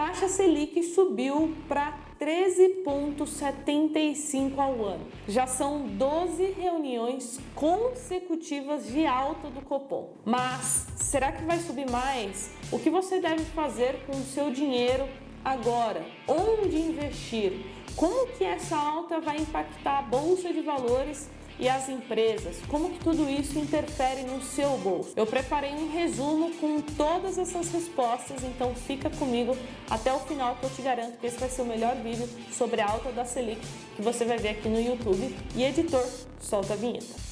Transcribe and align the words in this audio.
taxa 0.00 0.28
Selic 0.28 0.82
subiu 0.82 1.54
para 1.68 1.92
13,75 2.18 4.58
ao 4.58 4.82
ano. 4.82 5.06
Já 5.28 5.46
são 5.46 5.86
12 5.88 6.52
reuniões 6.52 7.38
consecutivas 7.54 8.86
de 8.86 9.04
alta 9.04 9.50
do 9.50 9.60
Copom. 9.60 10.14
Mas 10.24 10.86
será 10.96 11.30
que 11.30 11.44
vai 11.44 11.58
subir 11.58 11.90
mais? 11.90 12.50
O 12.72 12.78
que 12.78 12.88
você 12.88 13.20
deve 13.20 13.44
fazer 13.44 14.06
com 14.06 14.16
o 14.16 14.24
seu 14.24 14.50
dinheiro 14.50 15.06
agora? 15.44 16.02
Onde 16.26 16.78
investir? 16.78 17.52
Como 17.94 18.26
que 18.28 18.44
essa 18.44 18.78
alta 18.78 19.20
vai 19.20 19.36
impactar 19.36 19.98
a 19.98 20.02
bolsa 20.02 20.50
de 20.50 20.62
valores 20.62 21.28
e 21.58 21.68
as 21.68 21.88
empresas, 21.88 22.56
como 22.68 22.90
que 22.90 22.98
tudo 23.00 23.28
isso 23.28 23.58
interfere 23.58 24.22
no 24.22 24.42
seu 24.42 24.78
bolso. 24.78 25.12
Eu 25.16 25.26
preparei 25.26 25.72
um 25.72 25.90
resumo 25.90 26.54
com 26.56 26.80
todas 26.80 27.38
essas 27.38 27.70
respostas, 27.70 28.42
então 28.44 28.74
fica 28.74 29.10
comigo 29.10 29.56
até 29.90 30.12
o 30.12 30.20
final 30.20 30.56
que 30.56 30.64
eu 30.64 30.70
te 30.70 30.82
garanto 30.82 31.18
que 31.18 31.26
esse 31.26 31.38
vai 31.38 31.48
ser 31.48 31.62
o 31.62 31.66
melhor 31.66 31.96
vídeo 31.96 32.28
sobre 32.50 32.80
a 32.80 32.88
alta 32.88 33.12
da 33.12 33.24
Selic 33.24 33.60
que 33.96 34.02
você 34.02 34.24
vai 34.24 34.38
ver 34.38 34.50
aqui 34.50 34.68
no 34.68 34.80
YouTube. 34.80 35.34
E 35.54 35.62
editor, 35.62 36.06
solta 36.40 36.72
a 36.72 36.76
vinheta. 36.76 37.30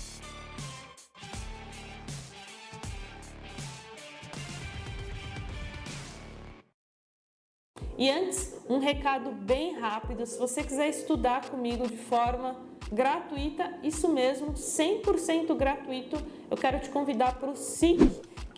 E 7.96 8.09
antes, 8.09 8.55
um 8.69 8.79
recado 8.79 9.32
bem 9.32 9.79
rápido: 9.79 10.24
se 10.24 10.38
você 10.38 10.62
quiser 10.62 10.88
estudar 10.88 11.51
comigo 11.51 11.88
de 11.88 11.96
forma 11.96 12.57
gratuita, 12.92 13.73
isso 13.83 14.09
mesmo, 14.09 14.52
100% 14.52 15.55
gratuito, 15.55 16.16
eu 16.51 16.56
quero 16.56 16.80
te 16.80 16.88
convidar 16.88 17.38
para 17.38 17.51
o 17.51 17.56
SIC, 17.56 17.98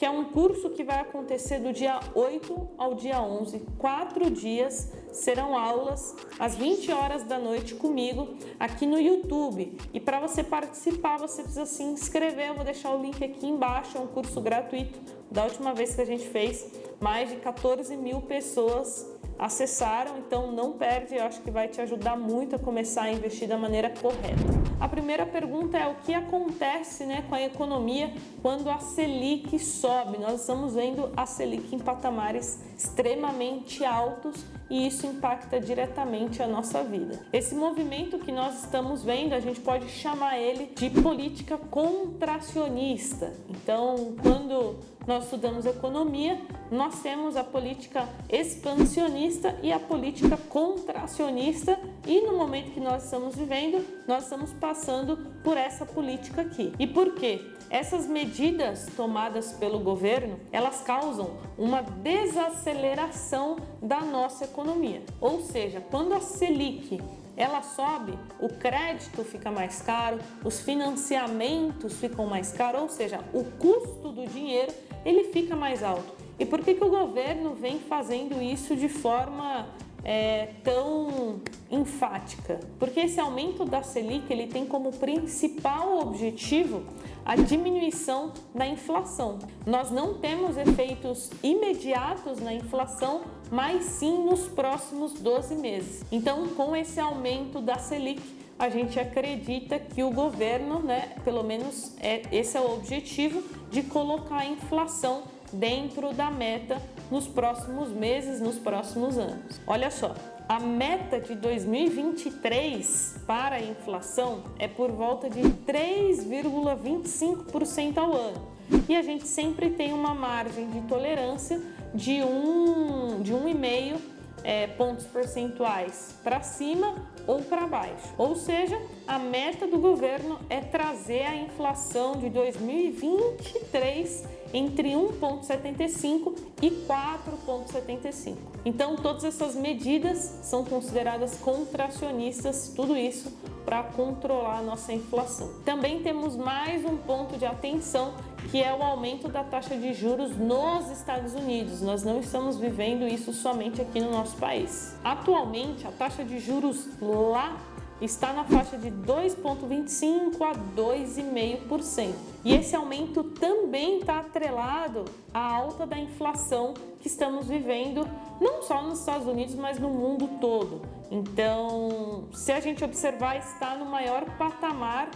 que 0.01 0.07
é 0.07 0.11
um 0.11 0.25
curso 0.25 0.71
que 0.71 0.83
vai 0.83 0.98
acontecer 0.98 1.59
do 1.59 1.75
dia 1.75 2.01
8 2.15 2.69
ao 2.79 2.95
dia 2.95 3.21
11, 3.21 3.61
quatro 3.77 4.30
dias, 4.30 4.91
serão 5.12 5.55
aulas 5.55 6.16
às 6.38 6.57
20 6.57 6.90
horas 6.90 7.23
da 7.24 7.38
noite 7.38 7.74
comigo 7.74 8.29
aqui 8.59 8.87
no 8.87 8.99
YouTube. 8.99 9.77
E 9.93 10.01
para 10.01 10.18
você 10.18 10.43
participar, 10.43 11.18
você 11.18 11.43
precisa 11.43 11.66
se 11.66 11.83
inscrever, 11.83 12.49
eu 12.49 12.55
vou 12.55 12.65
deixar 12.65 12.95
o 12.95 13.02
link 13.02 13.23
aqui 13.23 13.46
embaixo, 13.46 13.99
é 13.99 14.01
um 14.01 14.07
curso 14.07 14.40
gratuito. 14.40 14.99
Da 15.30 15.45
última 15.45 15.74
vez 15.74 15.95
que 15.95 16.01
a 16.01 16.07
gente 16.07 16.27
fez, 16.27 16.66
mais 16.99 17.29
de 17.29 17.37
14 17.37 17.95
mil 17.95 18.23
pessoas 18.23 19.07
acessaram, 19.41 20.19
então 20.19 20.52
não 20.52 20.73
perde, 20.73 21.16
eu 21.16 21.24
acho 21.24 21.41
que 21.41 21.51
vai 21.51 21.66
te 21.66 21.80
ajudar 21.80 22.15
muito 22.15 22.57
a 22.57 22.59
começar 22.59 23.05
a 23.05 23.13
investir 23.13 23.49
da 23.49 23.57
maneira 23.57 23.88
correta. 23.88 24.60
A 24.79 24.87
primeira 24.87 25.24
pergunta 25.24 25.79
é 25.79 25.88
o 25.88 25.95
que 25.95 26.13
acontece 26.13 27.05
né, 27.05 27.24
com 27.27 27.35
a 27.35 27.43
economia 27.43 28.13
quando 28.43 28.68
a 28.68 28.79
Selic 28.79 29.59
sobe? 29.59 30.18
Nós 30.18 30.41
estamos 30.41 30.74
vendo 30.74 31.11
a 31.16 31.24
Selic 31.24 31.74
em 31.74 31.79
patamares 31.79 32.61
extremamente 32.77 33.83
altos 33.85 34.45
e 34.68 34.87
isso 34.87 35.07
impacta 35.07 35.59
diretamente 35.59 36.43
a 36.43 36.46
nossa 36.46 36.85
vida. 36.85 37.18
Esse 37.33 37.55
movimento 37.55 38.18
que 38.18 38.30
nós 38.30 38.65
estamos 38.65 39.02
vendo, 39.02 39.35
a 39.35 39.41
gente 39.41 39.61
pode 39.61 39.88
chamar 39.88 40.38
ele 40.38 40.73
de 40.74 40.91
política 40.91 41.57
contracionista. 41.59 43.33
Então, 43.49 44.15
quando 44.23 44.77
nós 45.06 45.24
estudamos 45.24 45.66
economia, 45.66 46.40
nós 46.70 47.01
temos 47.02 47.37
a 47.37 47.45
política 47.45 48.09
expansionista 48.29 49.59
e 49.62 49.73
a 49.73 49.79
política 49.79 50.37
contracionista, 50.37 51.79
e 52.06 52.20
no 52.23 52.37
momento 52.37 52.73
que 52.73 52.80
nós 52.80 53.04
estamos 53.04 53.34
vivendo, 53.34 53.84
nós 54.06 54.24
estamos 54.24 54.52
passando 54.52 55.16
por 55.43 55.56
essa 55.56 55.84
política 55.84 56.43
aqui. 56.43 56.73
E 56.78 56.87
por 56.87 57.15
quê? 57.15 57.40
Essas 57.71 58.06
medidas 58.06 58.88
tomadas 58.96 59.52
pelo 59.52 59.78
governo, 59.78 60.40
elas 60.51 60.80
causam 60.82 61.38
uma 61.56 61.80
desaceleração 61.82 63.56
da 63.80 64.00
nossa 64.00 64.44
economia. 64.44 65.03
Ou 65.21 65.41
seja, 65.41 65.81
quando 65.81 66.12
a 66.12 66.21
Selic 66.21 67.00
ela 67.37 67.62
sobe, 67.62 68.19
o 68.39 68.49
crédito 68.49 69.25
fica 69.25 69.50
mais 69.50 69.81
caro, 69.83 70.19
os 70.45 70.61
financiamentos 70.61 71.99
ficam 71.99 72.27
mais 72.27 72.53
caros, 72.53 72.83
ou 72.83 72.89
seja, 72.89 73.21
o 73.33 73.45
custo 73.45 74.13
do 74.13 74.27
dinheiro 74.27 74.73
ele 75.05 75.25
fica 75.25 75.57
mais 75.57 75.83
alto. 75.83 76.15
E 76.39 76.47
por 76.47 76.61
que, 76.61 76.75
que 76.75 76.85
o 76.85 76.89
governo 76.89 77.55
vem 77.55 77.79
fazendo 77.79 78.41
isso 78.41 78.75
de 78.75 78.89
forma 78.89 79.67
é, 80.05 80.49
tão 80.62 81.41
enfática? 81.71 82.61
Porque 82.78 83.00
esse 83.00 83.21
aumento 83.21 83.65
da 83.65 83.83
Selic 83.83 84.33
ele 84.33 84.47
tem 84.47 84.65
como 84.65 84.93
principal 84.93 85.99
objetivo 86.00 86.83
a 87.25 87.37
diminuição 87.37 88.33
da 88.55 88.66
inflação. 88.66 89.39
Nós 89.66 89.91
não 89.91 90.15
temos 90.15 90.56
efeitos 90.56 91.31
imediatos 91.43 92.41
na 92.41 92.53
inflação, 92.53 93.22
mas 93.50 93.84
sim 93.84 94.25
nos 94.25 94.49
próximos 94.49 95.15
12 95.15 95.55
meses. 95.55 96.05
Então, 96.10 96.49
com 96.49 96.75
esse 96.75 96.99
aumento 96.99 97.60
da 97.60 97.78
Selic, 97.78 98.22
a 98.59 98.69
gente 98.69 99.00
acredita 99.00 99.78
que 99.78 100.03
o 100.03 100.10
governo, 100.10 100.81
né, 100.81 101.15
pelo 101.25 101.43
menos 101.43 101.97
é, 101.99 102.22
esse 102.31 102.59
é 102.59 102.60
o 102.60 102.75
objetivo, 102.75 103.43
de 103.71 103.83
colocar 103.83 104.41
a 104.41 104.47
inflação 104.47 105.22
dentro 105.53 106.12
da 106.12 106.31
meta 106.31 106.81
nos 107.11 107.27
próximos 107.27 107.88
meses, 107.91 108.41
nos 108.41 108.56
próximos 108.56 109.19
anos. 109.19 109.61
Olha 109.66 109.91
só, 109.91 110.15
a 110.49 110.59
meta 110.59 111.21
de 111.21 111.34
2023 111.34 113.16
para 113.27 113.56
a 113.56 113.62
inflação 113.62 114.44
é 114.59 114.66
por 114.66 114.91
volta 114.91 115.28
de 115.31 115.43
3,25% 115.43 117.99
ao 117.99 118.12
ano. 118.12 118.49
E 118.89 118.97
a 118.97 119.03
gente 119.03 119.27
sempre 119.27 119.71
tem 119.71 119.93
uma 119.93 120.15
margem 120.15 120.71
de 120.71 120.81
tolerância 120.83 121.60
de 121.94 122.22
um 122.22 123.21
de 123.22 123.33
1,5 123.33 123.99
é, 124.43 124.66
pontos 124.69 125.05
percentuais 125.06 126.15
para 126.22 126.41
cima 126.41 126.94
ou 127.27 127.43
para 127.43 127.66
baixo. 127.66 128.15
Ou 128.16 128.34
seja, 128.34 128.81
a 129.06 129.19
meta 129.19 129.66
do 129.66 129.78
governo 129.78 130.39
é 130.49 130.60
trazer 130.60 131.27
a 131.27 131.37
inflação 131.37 132.16
de 132.16 132.31
2023 132.31 134.40
entre 134.53 134.91
1,75 134.91 136.34
e 136.62 136.71
4,75. 136.71 138.37
Então, 138.65 138.97
todas 138.97 139.25
essas 139.25 139.55
medidas 139.55 140.19
são 140.43 140.65
consideradas 140.65 141.37
contracionistas, 141.38 142.72
tudo 142.75 142.97
isso 142.97 143.33
para 143.65 143.83
controlar 143.83 144.59
a 144.59 144.62
nossa 144.62 144.93
inflação. 144.93 145.50
Também 145.65 146.03
temos 146.03 146.37
mais 146.37 146.84
um 146.84 146.97
ponto 146.97 147.39
de 147.39 147.47
atenção 147.47 148.15
que 148.50 148.62
é 148.62 148.75
o 148.75 148.83
aumento 148.83 149.28
da 149.28 149.44
taxa 149.44 149.77
de 149.77 149.93
juros 149.93 150.37
nos 150.37 150.91
Estados 150.91 151.34
Unidos. 151.34 151.81
Nós 151.83 152.03
não 152.03 152.21
estamos 152.21 152.56
vivendo 152.56 153.06
isso 153.06 153.33
somente 153.33 153.81
aqui 153.81 154.00
no 154.00 154.10
nosso 154.10 154.37
país. 154.39 154.97
Atualmente, 155.05 155.87
a 155.87 155.93
taxa 155.93 156.25
de 156.25 156.39
juros 156.39 156.89
lá 157.00 157.56
está 158.00 158.33
na 158.33 158.44
faixa 158.44 158.78
de 158.78 158.91
2,25% 158.91 160.41
a 160.43 160.55
2,5%. 160.75 162.15
E 162.44 162.55
esse 162.55 162.75
aumento 162.75 163.25
também 163.25 163.99
está 163.99 164.21
atrelado 164.21 165.05
à 165.33 165.41
alta 165.41 165.87
da 165.87 165.99
inflação 165.99 166.75
que 167.00 167.09
estamos 167.09 167.47
vivendo, 167.47 168.09
não 168.41 168.62
só 168.62 168.83
nos 168.83 169.00
Estados 169.00 169.27
Unidos, 169.27 169.55
mas 169.55 169.78
no 169.78 169.91
mundo 169.91 170.28
todo. 170.41 170.83
Então, 171.10 172.25
se 172.33 172.53
a 172.53 172.60
gente 172.60 172.84
observar, 172.84 173.37
está 173.37 173.75
no 173.75 173.84
maior 173.84 174.25
patamar 174.39 175.10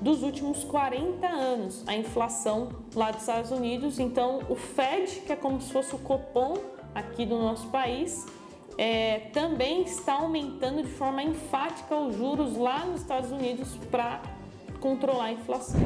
dos 0.00 0.22
últimos 0.22 0.64
40 0.64 1.26
anos, 1.26 1.82
a 1.86 1.94
inflação 1.94 2.68
lá 2.94 3.10
dos 3.10 3.20
Estados 3.20 3.50
Unidos. 3.50 3.98
Então, 3.98 4.40
o 4.48 4.56
Fed, 4.56 5.22
que 5.26 5.32
é 5.32 5.36
como 5.36 5.60
se 5.60 5.72
fosse 5.72 5.94
o 5.94 5.98
Copom 5.98 6.54
aqui 6.94 7.24
do 7.24 7.38
nosso 7.38 7.68
país, 7.68 8.26
é, 8.78 9.30
também 9.32 9.82
está 9.82 10.14
aumentando 10.14 10.82
de 10.82 10.88
forma 10.90 11.22
enfática 11.22 11.96
os 11.96 12.16
juros 12.16 12.56
lá 12.56 12.84
nos 12.84 13.00
Estados 13.00 13.30
Unidos 13.30 13.76
para 13.90 14.22
controlar 14.80 15.26
a 15.26 15.32
inflação. 15.32 15.80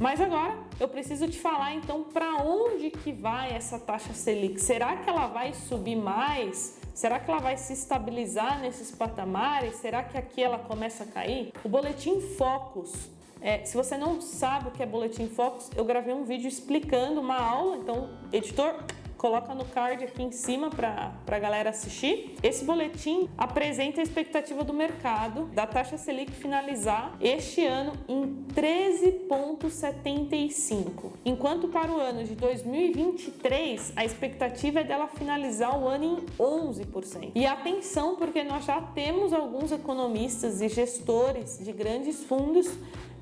Mas 0.00 0.20
agora 0.20 0.56
eu 0.78 0.88
preciso 0.88 1.28
te 1.28 1.38
falar 1.38 1.74
então 1.74 2.04
para 2.04 2.36
onde 2.42 2.90
que 2.90 3.12
vai 3.12 3.52
essa 3.52 3.78
taxa 3.78 4.12
Selic? 4.12 4.60
Será 4.60 4.96
que 4.96 5.10
ela 5.10 5.26
vai 5.26 5.52
subir 5.52 5.96
mais? 5.96 6.80
Será 6.94 7.18
que 7.18 7.30
ela 7.30 7.40
vai 7.40 7.56
se 7.56 7.72
estabilizar 7.72 8.60
nesses 8.60 8.90
patamares? 8.90 9.76
Será 9.76 10.02
que 10.02 10.16
aqui 10.16 10.42
ela 10.42 10.58
começa 10.58 11.04
a 11.04 11.06
cair? 11.06 11.52
O 11.64 11.68
boletim 11.68 12.20
Focus 12.20 13.10
é, 13.40 13.64
se 13.64 13.76
você 13.76 13.96
não 13.96 14.20
sabe 14.20 14.68
o 14.68 14.70
que 14.72 14.82
é 14.82 14.86
Boletim 14.86 15.28
Focus, 15.28 15.70
eu 15.76 15.84
gravei 15.84 16.12
um 16.12 16.24
vídeo 16.24 16.48
explicando 16.48 17.20
uma 17.20 17.38
aula, 17.38 17.76
então, 17.76 18.10
editor, 18.32 18.74
coloca 19.18 19.54
no 19.54 19.66
card 19.66 20.04
aqui 20.04 20.22
em 20.22 20.32
cima 20.32 20.70
para 20.70 21.12
a 21.26 21.38
galera 21.38 21.68
assistir. 21.70 22.36
Esse 22.42 22.64
boletim 22.64 23.28
apresenta 23.36 24.00
a 24.00 24.02
expectativa 24.02 24.64
do 24.64 24.72
mercado 24.72 25.44
da 25.46 25.66
taxa 25.66 25.98
Selic 25.98 26.30
finalizar 26.32 27.14
este 27.20 27.66
ano 27.66 27.92
em 28.08 28.46
13,75, 28.54 31.12
enquanto 31.24 31.66
para 31.68 31.90
o 31.92 31.98
ano 31.98 32.22
de 32.24 32.36
2023 32.36 33.92
a 33.96 34.04
expectativa 34.04 34.78
é 34.80 34.84
dela 34.84 35.08
finalizar 35.08 35.76
o 35.78 35.88
ano 35.88 36.04
em 36.04 36.16
11%. 36.38 37.32
E 37.34 37.44
atenção, 37.44 38.14
porque 38.16 38.44
nós 38.44 38.64
já 38.64 38.80
temos 38.80 39.32
alguns 39.32 39.72
economistas 39.72 40.60
e 40.60 40.68
gestores 40.68 41.58
de 41.58 41.72
grandes 41.72 42.22
fundos 42.24 42.70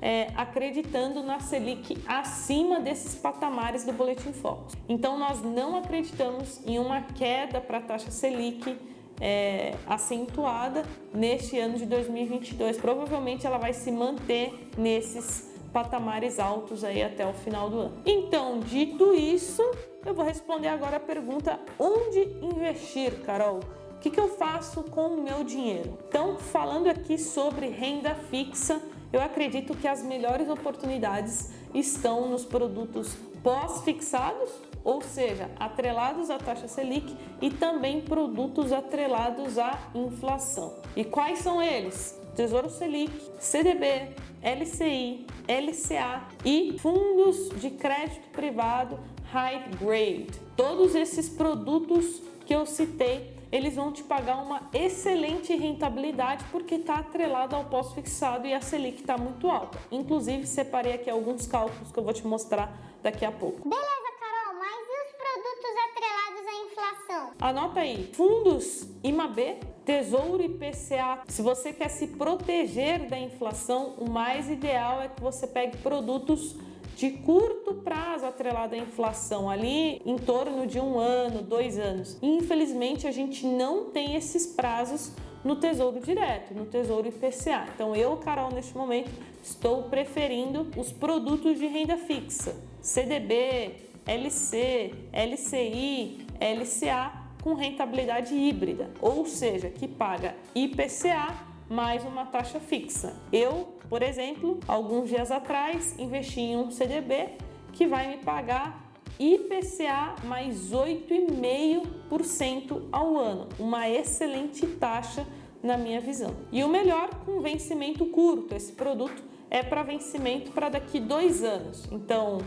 é, 0.01 0.31
acreditando 0.35 1.23
na 1.23 1.39
Selic 1.39 1.97
acima 2.05 2.79
desses 2.79 3.15
patamares 3.15 3.83
do 3.83 3.93
Boletim 3.93 4.31
Focus. 4.31 4.75
Então, 4.87 5.17
nós 5.17 5.41
não 5.41 5.75
acreditamos 5.87 6.59
em 6.65 6.77
uma 6.77 7.01
queda 7.01 7.61
para 7.61 7.77
a 7.77 7.81
taxa 7.81 8.11
Selic 8.11 8.77
é, 9.19 9.73
acentuada 9.87 10.83
neste 11.13 11.57
ano 11.57 11.77
de 11.77 11.85
2022. 11.85 12.77
Provavelmente 12.77 13.47
ela 13.47 13.57
vai 13.57 13.73
se 13.73 13.89
manter 13.89 14.69
nesses 14.77 15.55
patamares 15.71 16.39
altos 16.39 16.83
aí 16.83 17.01
até 17.01 17.25
o 17.25 17.33
final 17.33 17.69
do 17.69 17.79
ano. 17.79 18.01
Então, 18.05 18.59
dito 18.59 19.13
isso, 19.13 19.63
eu 20.05 20.13
vou 20.13 20.25
responder 20.25 20.67
agora 20.67 20.97
a 20.97 20.99
pergunta: 20.99 21.59
onde 21.79 22.19
investir, 22.41 23.21
Carol? 23.21 23.61
O 23.95 23.99
que, 23.99 24.11
que 24.11 24.19
eu 24.19 24.27
faço 24.27 24.83
com 24.83 25.07
o 25.07 25.23
meu 25.23 25.43
dinheiro? 25.43 25.97
Então, 26.07 26.37
falando 26.37 26.87
aqui 26.87 27.17
sobre 27.17 27.67
renda 27.67 28.13
fixa, 28.13 28.79
eu 29.11 29.21
acredito 29.21 29.75
que 29.75 29.87
as 29.87 30.03
melhores 30.03 30.49
oportunidades 30.49 31.49
estão 31.73 32.29
nos 32.29 32.45
produtos 32.45 33.15
pós-fixados, 33.41 34.51
ou 34.87 35.01
seja, 35.01 35.51
atrelados 35.59 36.29
à 36.29 36.37
taxa 36.37 36.65
Selic 36.65 37.13
e 37.41 37.51
também 37.51 37.99
produtos 37.99 38.71
atrelados 38.71 39.57
à 39.59 39.77
inflação. 39.93 40.75
E 40.95 41.03
quais 41.03 41.39
são 41.39 41.61
eles? 41.61 42.17
Tesouro 42.37 42.69
Selic, 42.69 43.11
CDB, 43.37 44.15
LCI, 44.41 45.27
LCA 45.45 46.23
e 46.45 46.77
fundos 46.79 47.49
de 47.59 47.71
crédito 47.71 48.29
privado 48.29 48.97
high 49.25 49.69
grade. 49.77 50.39
Todos 50.55 50.95
esses 50.95 51.27
produtos 51.27 52.21
que 52.45 52.55
eu 52.55 52.65
citei 52.65 53.35
eles 53.51 53.75
vão 53.75 53.91
te 53.91 54.03
pagar 54.03 54.37
uma 54.37 54.69
excelente 54.73 55.55
rentabilidade 55.55 56.43
porque 56.51 56.75
está 56.75 56.99
atrelado 56.99 57.55
ao 57.55 57.65
pós-fixado 57.65 58.45
e 58.45 58.53
a 58.53 58.61
Selic 58.61 59.01
está 59.01 59.17
muito 59.17 59.49
alta. 59.49 59.77
Inclusive, 59.91 60.45
separei 60.45 60.93
aqui 60.93 61.09
alguns 61.09 61.47
cálculos 61.47 61.91
que 61.91 61.97
eu 61.97 62.03
vou 62.03 62.13
te 62.13 62.25
mostrar 62.27 62.71
daqui 63.01 63.25
a 63.25 63.31
pouco. 63.31 63.67
Beleza, 63.67 64.11
Carol, 64.19 64.53
mas 64.59 64.87
e 64.87 64.95
os 65.05 65.11
produtos 65.23 65.73
atrelados 65.87 66.47
à 66.47 66.53
inflação? 66.65 67.26
Anota 67.39 67.81
aí, 67.81 68.09
fundos 68.13 68.87
IMAB, 69.03 69.59
Tesouro 69.85 70.41
IPCA. 70.41 71.21
Se 71.27 71.43
você 71.43 71.71
quer 71.71 71.89
se 71.89 72.07
proteger 72.07 73.07
da 73.07 73.19
inflação, 73.19 73.93
o 73.99 74.09
mais 74.09 74.49
ideal 74.49 75.03
é 75.03 75.07
que 75.07 75.21
você 75.21 75.45
pegue 75.45 75.77
produtos 75.77 76.55
de 76.95 77.11
curto 77.11 77.75
prazo 77.75 78.25
atrelado 78.25 78.73
à 78.73 78.77
inflação, 78.79 79.47
ali 79.47 80.01
em 80.03 80.17
torno 80.17 80.65
de 80.65 80.79
um 80.79 80.97
ano, 80.97 81.43
dois 81.43 81.77
anos. 81.77 82.17
Infelizmente, 82.23 83.05
a 83.05 83.11
gente 83.11 83.45
não 83.45 83.91
tem 83.91 84.15
esses 84.15 84.47
prazos 84.47 85.11
no 85.43 85.57
Tesouro 85.57 85.99
Direto, 85.99 86.55
no 86.55 86.65
Tesouro 86.65 87.07
IPCA. 87.07 87.67
Então, 87.75 87.95
eu, 87.95 88.17
Carol, 88.17 88.51
neste 88.51 88.75
momento, 88.75 89.11
estou 89.43 89.83
preferindo 89.83 90.71
os 90.75 90.91
produtos 90.91 91.59
de 91.59 91.67
renda 91.67 91.97
fixa, 91.97 92.55
CDB, 92.81 93.75
LC, 94.07 94.91
LCI, 95.13 96.25
LCA 96.41 97.26
com 97.47 97.53
rentabilidade 97.53 98.35
híbrida, 98.35 98.91
ou 98.99 99.25
seja, 99.25 99.69
que 99.69 99.87
paga 99.87 100.35
IPCA 100.53 101.33
mais 101.69 102.03
uma 102.03 102.25
taxa 102.25 102.59
fixa. 102.59 103.15
Eu, 103.31 103.69
por 103.87 104.03
exemplo, 104.03 104.59
alguns 104.67 105.07
dias 105.07 105.31
atrás 105.31 105.97
investi 105.97 106.41
em 106.41 106.57
um 106.57 106.69
CDB 106.69 107.37
que 107.71 107.87
vai 107.87 108.09
me 108.09 108.17
pagar 108.17 108.91
IPCA 109.17 110.15
mais 110.25 110.73
8,5% 110.73 112.81
ao 112.91 113.15
ano, 113.15 113.47
uma 113.57 113.89
excelente 113.89 114.67
taxa 114.67 115.25
na 115.63 115.77
minha 115.77 116.01
visão. 116.01 116.35
E 116.51 116.65
o 116.65 116.67
melhor 116.67 117.09
com 117.25 117.39
vencimento 117.39 118.05
curto. 118.07 118.55
Esse 118.55 118.73
produto 118.73 119.23
é 119.49 119.63
para 119.63 119.83
vencimento 119.83 120.51
para 120.51 120.67
daqui 120.67 120.99
dois 120.99 121.45
anos. 121.45 121.87
Então 121.93 122.39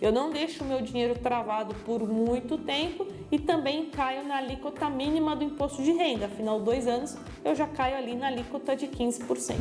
eu 0.00 0.12
não 0.12 0.30
deixo 0.30 0.62
o 0.62 0.66
meu 0.66 0.80
dinheiro 0.80 1.18
travado 1.18 1.74
por 1.84 2.06
muito 2.06 2.58
tempo 2.58 3.06
e 3.30 3.38
também 3.38 3.86
caio 3.86 4.24
na 4.24 4.36
alíquota 4.36 4.88
mínima 4.88 5.34
do 5.34 5.44
imposto 5.44 5.82
de 5.82 5.92
renda. 5.92 6.26
Afinal, 6.26 6.60
dois 6.60 6.86
anos 6.86 7.16
eu 7.44 7.54
já 7.54 7.66
caio 7.66 7.96
ali 7.96 8.14
na 8.14 8.28
alíquota 8.28 8.76
de 8.76 8.86
15%. 8.86 9.56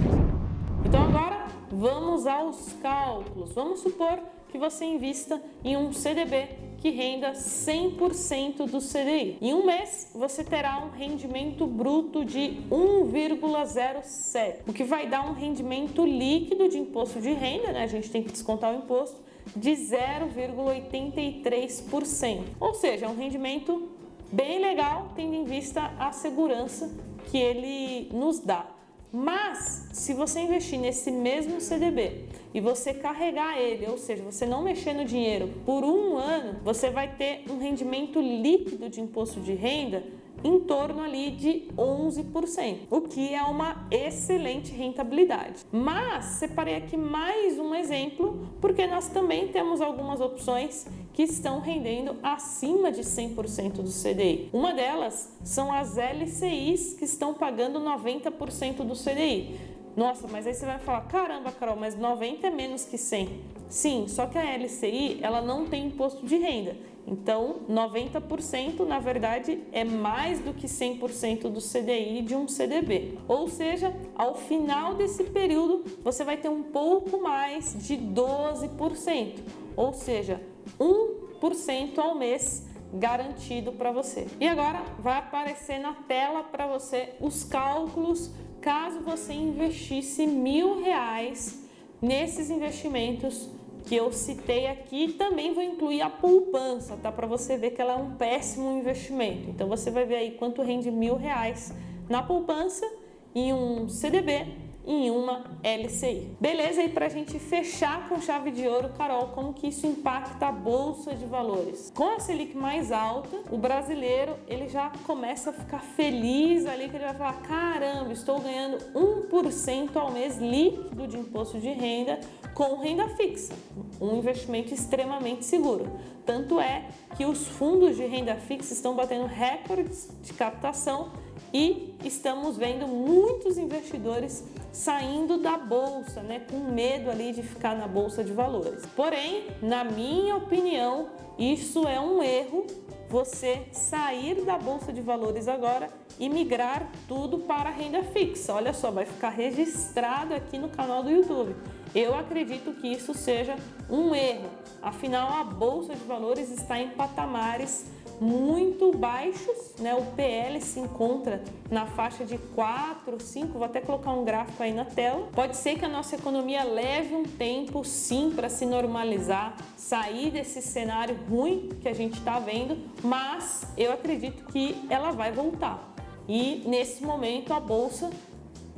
Então 0.85 1.03
agora 1.03 1.47
vamos 1.71 2.27
aos 2.27 2.73
cálculos. 2.81 3.53
Vamos 3.53 3.79
supor 3.79 4.19
que 4.49 4.57
você 4.57 4.85
invista 4.85 5.41
em 5.63 5.75
um 5.75 5.91
CDB 5.91 6.47
que 6.77 6.91
renda 6.91 7.31
100% 7.31 8.69
do 8.69 8.79
CDI. 8.79 9.37
Em 9.41 9.53
um 9.55 9.65
mês, 9.65 10.11
você 10.13 10.43
terá 10.43 10.77
um 10.85 10.91
rendimento 10.91 11.65
bruto 11.65 12.23
de 12.23 12.59
1,07, 12.69 14.57
o 14.67 14.71
que 14.71 14.83
vai 14.83 15.07
dar 15.07 15.27
um 15.27 15.33
rendimento 15.33 16.05
líquido 16.05 16.69
de 16.69 16.77
imposto 16.77 17.19
de 17.19 17.33
renda, 17.33 17.71
né? 17.71 17.83
A 17.83 17.87
gente 17.87 18.11
tem 18.11 18.21
que 18.21 18.31
descontar 18.31 18.71
o 18.71 18.77
imposto 18.77 19.24
de 19.55 19.71
0,83%. 19.71 22.43
Ou 22.59 22.73
seja, 22.73 23.05
é 23.05 23.09
um 23.09 23.15
rendimento 23.15 23.89
bem 24.31 24.59
legal, 24.59 25.11
tendo 25.15 25.35
em 25.35 25.45
vista 25.45 25.93
a 25.99 26.11
segurança 26.11 26.91
que 27.25 27.37
ele 27.37 28.09
nos 28.13 28.39
dá. 28.39 28.71
Mas, 29.11 29.89
se 29.93 30.13
você 30.13 30.41
investir 30.41 30.77
nesse 30.77 31.09
mesmo 31.09 31.61
CDB 31.61 32.25
e 32.53 32.59
você 32.59 32.93
carregar 32.93 33.57
ele, 33.57 33.87
ou 33.87 33.97
seja, 33.97 34.21
você 34.21 34.45
não 34.45 34.61
mexer 34.61 34.93
no 34.93 35.05
dinheiro 35.05 35.53
por 35.65 35.85
um 35.85 36.17
ano, 36.17 36.59
você 36.65 36.89
vai 36.89 37.15
ter 37.15 37.45
um 37.49 37.57
rendimento 37.57 38.19
líquido 38.19 38.89
de 38.89 38.99
imposto 38.99 39.39
de 39.39 39.53
renda 39.53 40.03
em 40.45 40.59
torno 40.59 41.01
ali 41.01 41.31
de 41.31 41.63
11%, 41.75 42.81
o 42.91 43.01
que 43.01 43.33
é 43.33 43.41
uma 43.41 43.87
excelente 43.89 44.71
rentabilidade. 44.71 45.65
Mas 45.71 46.25
separei 46.25 46.75
aqui 46.75 46.95
mais 46.95 47.57
um 47.57 47.73
exemplo, 47.73 48.47
porque 48.61 48.85
nós 48.85 49.07
também 49.07 49.47
temos 49.47 49.81
algumas 49.81 50.21
opções 50.21 50.85
que 51.13 51.23
estão 51.23 51.59
rendendo 51.59 52.17
acima 52.21 52.91
de 52.91 53.01
100% 53.01 53.81
do 53.81 53.89
CDI. 53.89 54.49
Uma 54.53 54.71
delas 54.71 55.35
são 55.43 55.73
as 55.73 55.97
LCIs 55.97 56.93
que 56.93 57.05
estão 57.05 57.33
pagando 57.33 57.79
90% 57.79 58.83
do 58.83 58.93
CDI. 58.93 59.59
Nossa, 59.97 60.27
mas 60.27 60.45
aí 60.45 60.53
você 60.53 60.65
vai 60.65 60.77
falar, 60.77 61.01
caramba, 61.07 61.51
Carol, 61.53 61.75
mas 61.75 61.97
90 61.97 62.45
é 62.45 62.51
menos 62.51 62.85
que 62.85 62.99
100. 62.99 63.54
Sim, 63.69 64.05
só 64.07 64.25
que 64.25 64.37
a 64.37 64.57
LCI, 64.57 65.19
ela 65.21 65.41
não 65.41 65.65
tem 65.65 65.87
imposto 65.87 66.25
de 66.25 66.37
renda. 66.37 66.75
Então, 67.07 67.57
90% 67.69 68.79
na 68.85 68.99
verdade 68.99 69.61
é 69.71 69.83
mais 69.83 70.39
do 70.39 70.53
que 70.53 70.65
100% 70.65 71.49
do 71.49 71.61
CDI 71.61 72.21
de 72.23 72.35
um 72.35 72.47
CDB. 72.47 73.19
Ou 73.27 73.47
seja, 73.47 73.95
ao 74.15 74.35
final 74.35 74.95
desse 74.95 75.23
período, 75.25 75.83
você 76.03 76.23
vai 76.23 76.37
ter 76.37 76.49
um 76.49 76.63
pouco 76.63 77.21
mais 77.21 77.75
de 77.77 77.95
12%, 77.95 79.39
ou 79.75 79.93
seja, 79.93 80.41
1% 80.79 81.97
ao 81.99 82.15
mês 82.15 82.65
garantido 82.91 83.71
para 83.71 83.91
você. 83.91 84.25
E 84.39 84.47
agora 84.47 84.83
vai 84.99 85.19
aparecer 85.19 85.79
na 85.79 85.93
tela 85.93 86.43
para 86.43 86.65
você 86.65 87.13
os 87.19 87.43
cálculos 87.43 88.31
caso 88.61 89.01
você 89.01 89.31
investisse 89.31 90.25
mil 90.25 90.81
reais 90.81 91.64
nesses 92.05 92.51
investimentos 92.51 93.49
que 93.85 93.95
eu 93.95 94.11
citei 94.11 94.67
aqui, 94.67 95.13
também 95.13 95.53
vou 95.53 95.63
incluir 95.63 96.01
a 96.01 96.09
poupança, 96.09 96.97
tá? 96.97 97.11
Para 97.11 97.27
você 97.27 97.57
ver 97.57 97.71
que 97.71 97.81
ela 97.81 97.93
é 97.93 97.95
um 97.95 98.15
péssimo 98.15 98.77
investimento. 98.77 99.49
Então 99.49 99.67
você 99.67 99.89
vai 99.89 100.05
ver 100.05 100.15
aí 100.15 100.31
quanto 100.31 100.61
rende 100.61 100.89
mil 100.91 101.15
reais 101.15 101.73
na 102.07 102.21
poupança 102.21 102.85
em 103.33 103.53
um 103.53 103.89
CDB 103.89 104.64
em 104.85 105.09
uma 105.09 105.43
LCI. 105.63 106.37
Beleza? 106.39 106.83
E 106.83 106.89
para 106.89 107.07
a 107.07 107.09
gente 107.09 107.39
fechar 107.39 108.07
com 108.07 108.21
chave 108.21 108.51
de 108.51 108.67
ouro, 108.67 108.89
Carol, 108.97 109.27
como 109.29 109.53
que 109.53 109.67
isso 109.67 109.87
impacta 109.87 110.47
a 110.47 110.51
bolsa 110.51 111.13
de 111.15 111.25
valores? 111.25 111.91
Com 111.95 112.15
a 112.15 112.19
Selic 112.19 112.55
mais 112.55 112.91
alta, 112.91 113.37
o 113.51 113.57
brasileiro 113.57 114.35
ele 114.47 114.67
já 114.69 114.91
começa 115.05 115.49
a 115.49 115.53
ficar 115.53 115.79
feliz 115.79 116.65
ali 116.65 116.89
que 116.89 116.95
ele 116.95 117.05
vai 117.05 117.15
falar: 117.15 117.41
caramba, 117.41 118.13
estou 118.13 118.39
ganhando 118.39 118.77
1% 118.93 119.95
ao 119.95 120.11
mês 120.11 120.37
líquido 120.37 121.07
de 121.07 121.17
imposto 121.17 121.59
de 121.59 121.69
renda 121.69 122.19
com 122.53 122.77
renda 122.77 123.09
fixa, 123.09 123.53
um 123.99 124.15
investimento 124.15 124.73
extremamente 124.73 125.43
seguro. 125.43 125.91
Tanto 126.25 126.59
é 126.59 126.85
que 127.17 127.25
os 127.25 127.45
fundos 127.47 127.97
de 127.97 128.05
renda 128.05 128.35
fixa 128.35 128.73
estão 128.73 128.95
batendo 128.95 129.25
recordes 129.25 130.09
de 130.21 130.33
captação 130.33 131.11
e 131.55 131.95
estamos 132.03 132.57
vendo 132.57 132.85
muitos 132.85 133.57
investidores 133.57 134.43
saindo 134.73 135.37
da 135.37 135.57
bolsa, 135.57 136.21
né, 136.21 136.41
com 136.51 136.59
medo 136.59 137.09
ali 137.09 137.31
de 137.31 137.41
ficar 137.41 137.77
na 137.77 137.87
bolsa 137.87 138.25
de 138.25 138.33
valores. 138.33 138.85
Porém, 138.93 139.47
na 139.61 139.81
minha 139.85 140.35
opinião, 140.35 141.07
isso 141.39 141.87
é 141.87 141.97
um 141.97 142.21
erro 142.21 142.67
você 143.09 143.67
sair 143.71 144.43
da 144.43 144.57
bolsa 144.57 144.91
de 144.91 144.99
valores 144.99 145.47
agora 145.47 145.87
e 146.19 146.27
migrar 146.27 146.91
tudo 147.07 147.37
para 147.37 147.69
a 147.69 147.71
renda 147.71 148.03
fixa. 148.03 148.53
Olha 148.53 148.73
só, 148.73 148.91
vai 148.91 149.05
ficar 149.05 149.29
registrado 149.29 150.33
aqui 150.33 150.57
no 150.57 150.67
canal 150.67 151.03
do 151.03 151.09
YouTube. 151.09 151.55
Eu 151.93 152.13
acredito 152.15 152.73
que 152.73 152.89
isso 152.89 153.13
seja 153.13 153.55
um 153.89 154.13
erro. 154.13 154.49
Afinal, 154.81 155.39
a 155.39 155.43
bolsa 155.45 155.95
de 155.95 156.03
valores 156.03 156.51
está 156.51 156.77
em 156.77 156.89
patamares 156.89 157.94
muito 158.19 158.91
baixos, 158.91 159.73
né? 159.79 159.93
O 159.95 160.03
PL 160.15 160.61
se 160.61 160.79
encontra 160.79 161.43
na 161.69 161.85
faixa 161.85 162.25
de 162.25 162.37
4, 162.37 163.19
5, 163.19 163.53
vou 163.53 163.63
até 163.63 163.81
colocar 163.81 164.11
um 164.11 164.23
gráfico 164.23 164.61
aí 164.61 164.73
na 164.73 164.85
tela. 164.85 165.27
Pode 165.33 165.57
ser 165.57 165.77
que 165.77 165.85
a 165.85 165.89
nossa 165.89 166.15
economia 166.15 166.63
leve 166.63 167.15
um 167.15 167.23
tempo 167.23 167.83
sim 167.83 168.31
para 168.35 168.49
se 168.49 168.65
normalizar, 168.65 169.55
sair 169.75 170.31
desse 170.31 170.61
cenário 170.61 171.17
ruim 171.29 171.69
que 171.81 171.87
a 171.87 171.93
gente 171.93 172.17
está 172.17 172.39
vendo, 172.39 172.77
mas 173.03 173.65
eu 173.77 173.91
acredito 173.91 174.45
que 174.45 174.85
ela 174.89 175.11
vai 175.11 175.31
voltar. 175.31 175.93
E 176.27 176.63
nesse 176.65 177.03
momento 177.03 177.53
a 177.53 177.59
bolsa 177.59 178.09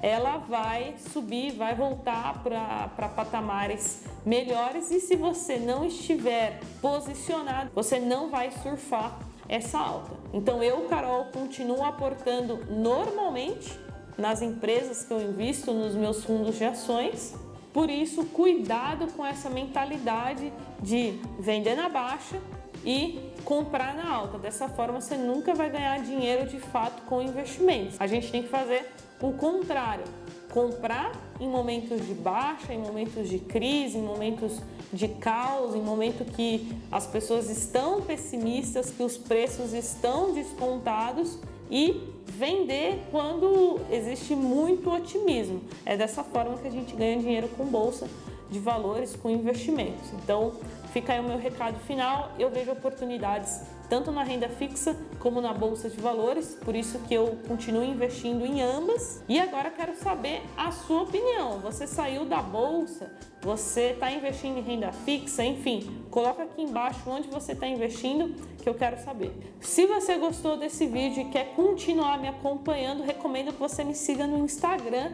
ela 0.02 0.38
vai 0.38 0.96
subir, 1.12 1.52
vai 1.54 1.74
voltar 1.76 2.44
para 2.44 3.10
patamares 3.10 4.04
melhores 4.26 4.92
e 4.92 5.00
se 5.00 5.16
você 5.16 5.58
não 5.58 5.86
estiver 5.86 6.60
posicionado, 6.82 7.72
você 7.74 8.00
não 8.00 8.30
vai 8.30 8.52
surfar 8.52 9.18
essa 9.50 9.80
alta. 9.80 10.12
Então 10.34 10.62
eu, 10.62 10.82
Carol, 10.90 11.26
continuo 11.26 11.84
aportando 11.84 12.66
normalmente 12.70 13.80
nas 14.18 14.42
empresas 14.42 15.04
que 15.04 15.12
eu 15.14 15.22
invisto 15.22 15.72
nos 15.74 15.96
meus 15.96 16.24
fundos 16.24 16.58
de 16.58 16.66
ações. 16.66 17.36
Por 17.74 17.90
isso, 17.90 18.26
cuidado 18.26 19.08
com 19.14 19.26
essa 19.26 19.50
mentalidade 19.50 20.52
de 20.82 21.20
vender 21.40 21.76
na 21.76 21.88
baixa 21.90 22.38
e 22.84 23.32
comprar 23.46 23.96
na 23.96 24.10
alta. 24.10 24.38
Dessa 24.38 24.68
forma, 24.68 25.00
você 25.00 25.16
nunca 25.16 25.54
vai 25.54 25.70
ganhar 25.70 26.00
dinheiro 26.00 26.48
de 26.48 26.60
fato 26.60 27.04
com 27.04 27.22
investimentos. 27.22 27.96
A 28.00 28.08
gente 28.08 28.32
tem 28.32 28.42
que 28.42 28.50
fazer 28.50 28.92
o 29.22 29.34
contrário, 29.34 30.04
comprar 30.52 31.12
em 31.40 31.48
momentos 31.48 32.06
de 32.06 32.14
baixa, 32.14 32.74
em 32.74 32.80
momentos 32.80 33.30
de 33.30 33.40
crise, 33.40 33.98
em 33.98 34.02
momentos 34.02 34.60
de 34.92 35.08
caos, 35.08 35.76
em 35.76 35.82
momento 35.82 36.24
que 36.26 36.72
as 36.92 37.06
pessoas 37.06 37.50
estão 37.50 38.02
pessimistas, 38.02 38.90
que 38.90 39.04
os 39.04 39.18
preços 39.18 39.74
estão 39.74 40.34
descontados 40.34 41.38
e 41.70 42.02
vender 42.26 43.04
quando 43.12 43.80
existe 43.92 44.36
muito 44.36 44.90
otimismo. 44.92 45.62
É 45.86 45.98
dessa 45.98 46.24
forma 46.24 46.58
que 46.58 46.68
a 46.68 46.72
gente 46.72 46.96
ganha 46.96 47.18
dinheiro 47.20 47.50
com 47.50 47.66
bolsa 47.66 48.08
de 48.50 48.60
valores, 48.60 49.16
com 49.16 49.30
investimentos. 49.30 50.12
Então, 50.24 50.54
fica 50.94 51.14
aí 51.14 51.20
o 51.20 51.24
meu 51.24 51.38
recado 51.38 51.80
final. 51.82 52.32
Eu 52.40 52.50
vejo 52.50 52.72
oportunidades 52.72 53.62
tanto 53.90 54.12
na 54.12 54.24
renda 54.24 54.50
fixa 54.50 54.96
como 55.20 55.42
na 55.42 55.54
bolsa 55.54 55.90
de 55.90 55.98
valores, 55.98 56.58
por 56.64 56.76
isso 56.76 57.00
que 57.00 57.14
eu 57.14 57.38
continuo 57.48 57.84
investindo 57.84 58.46
em 58.46 58.62
ambas. 58.62 59.24
E 59.28 59.40
agora 59.40 59.70
quero 59.70 59.96
saber 59.96 60.42
a 60.56 60.72
sua 60.72 61.04
opinião. 61.04 61.60
Você 61.60 61.88
saiu 61.88 62.26
da 62.26 62.42
bolsa? 62.42 63.12
Você 63.42 63.92
está 63.92 64.12
investindo 64.12 64.58
em 64.58 64.62
renda 64.62 64.92
fixa? 64.92 65.44
Enfim, 65.44 66.04
coloca 66.10 66.44
aqui 66.44 66.62
embaixo 66.62 67.00
onde 67.08 67.28
você 67.30 67.54
está 67.54 67.68
investindo 67.68 68.36
que 68.62 68.68
eu 68.68 68.74
quero 68.74 69.02
saber. 69.02 69.32
Se 69.62 69.86
você 69.86 70.18
gostou 70.18 70.58
desse 70.58 70.86
vídeo 70.88 71.22
e 71.22 71.26
quer 71.26 71.56
continuar 71.56 72.20
me 72.20 72.28
acompanhando, 72.28 73.04
recomendo 73.04 73.54
que 73.54 73.60
você 73.60 73.84
me 73.84 73.96
siga 73.96 74.28
no 74.28 74.40
Instagram 74.40 75.12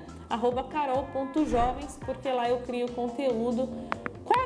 carol.jovens, 0.71 1.99
porque 2.05 2.31
lá 2.31 2.49
eu 2.49 2.59
crio 2.61 2.91
conteúdo 2.91 3.69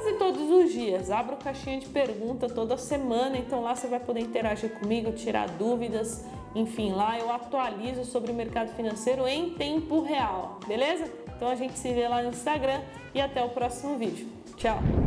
quase 0.07 0.13
todos 0.13 0.49
os 0.49 0.71
dias. 0.71 1.11
Abro 1.11 1.35
caixinha 1.37 1.79
de 1.79 1.87
pergunta 1.87 2.47
toda 2.47 2.77
semana, 2.77 3.37
então 3.37 3.61
lá 3.61 3.75
você 3.75 3.87
vai 3.87 3.99
poder 3.99 4.21
interagir 4.21 4.71
comigo, 4.71 5.11
tirar 5.11 5.49
dúvidas. 5.49 6.25
Enfim, 6.55 6.91
lá 6.91 7.19
eu 7.19 7.31
atualizo 7.31 8.05
sobre 8.05 8.31
o 8.31 8.33
mercado 8.33 8.73
financeiro 8.75 9.27
em 9.27 9.51
tempo 9.51 10.01
real, 10.01 10.59
beleza? 10.67 11.11
Então 11.35 11.49
a 11.49 11.55
gente 11.55 11.77
se 11.77 11.93
vê 11.93 12.07
lá 12.07 12.21
no 12.23 12.29
Instagram 12.29 12.81
e 13.13 13.21
até 13.21 13.43
o 13.43 13.49
próximo 13.49 13.97
vídeo. 13.97 14.27
Tchau! 14.55 15.06